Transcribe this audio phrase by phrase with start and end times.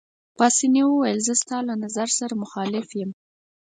[0.37, 3.11] پاسیني وویل: زه ستا له نظر سره مخالف یم.